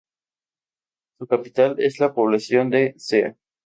Su 1.19 1.27
capital 1.27 1.75
es 1.77 1.99
la 1.99 2.11
población 2.11 2.71
de 2.71 2.95
Zea. 2.97 3.37